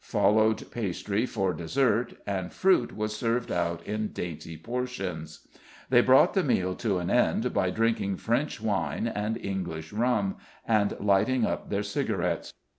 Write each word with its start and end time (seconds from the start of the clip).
Followed 0.03 0.71
pastry 0.71 1.27
for 1.27 1.53
dessert, 1.53 2.13
and 2.25 2.51
fruit 2.51 2.97
was 2.97 3.15
served 3.15 3.51
out 3.51 3.85
in 3.85 4.07
dainty 4.07 4.57
portions. 4.57 5.47
They 5.91 6.01
brought 6.01 6.33
the 6.33 6.41
meal 6.43 6.73
to 6.77 6.97
an 6.97 7.11
end 7.11 7.53
by 7.53 7.69
drinking 7.69 8.17
French 8.17 8.59
wine 8.59 9.05
and 9.07 9.37
English 9.37 9.93
rum, 9.93 10.37
and 10.67 10.99
lighting 10.99 11.45
up 11.45 11.69
their 11.69 11.83
cigarettes. 11.83 12.51